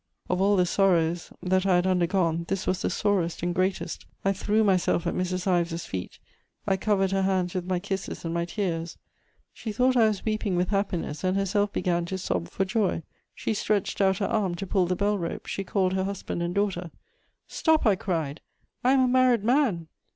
[0.31, 4.07] Of all the sorrows that I had undergone, this was the sorest and greatest.
[4.25, 5.45] I threw myself at Mrs.
[5.45, 6.17] Ives's feet;
[6.65, 8.97] I covered her hands with my kisses and my tears.
[9.53, 13.03] She thought I was weeping with happiness, and herself began to sob for joy.
[13.35, 16.55] She stretched out her arm to pull the bell rope; she called her husband and
[16.55, 16.89] daughter:
[17.47, 18.41] "Stop!" I cried.
[18.83, 19.87] "I am a married man!"